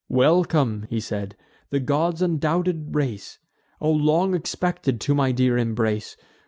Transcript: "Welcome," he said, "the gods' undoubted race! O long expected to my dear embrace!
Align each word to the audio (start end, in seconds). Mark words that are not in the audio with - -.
"Welcome," 0.09 0.87
he 0.89 0.99
said, 0.99 1.35
"the 1.69 1.79
gods' 1.79 2.23
undoubted 2.23 2.95
race! 2.95 3.37
O 3.79 3.91
long 3.91 4.33
expected 4.33 4.99
to 5.01 5.13
my 5.13 5.31
dear 5.31 5.59
embrace! 5.59 6.17